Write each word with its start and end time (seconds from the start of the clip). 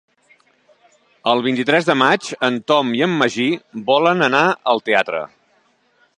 El 1.33 1.43
vint-i-tres 1.47 1.89
de 1.89 1.97
maig 2.03 2.31
en 2.49 2.59
Tom 2.73 2.91
i 3.01 3.05
en 3.09 3.15
Magí 3.21 3.49
volen 3.91 4.31
anar 4.31 4.45
al 4.75 4.87
teatre. 4.91 5.23